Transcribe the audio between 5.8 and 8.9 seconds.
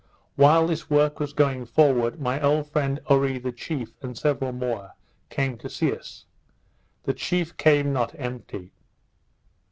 us. The chief came not empty.